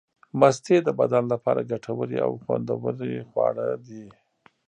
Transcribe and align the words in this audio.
مستې 0.39 0.77
د 0.87 0.89
بدن 0.99 1.23
لپاره 1.33 1.67
ګټورې 1.71 2.17
او 2.25 2.31
خوندورې 2.43 3.25
خواړه 3.29 3.67
دي. 3.85 4.05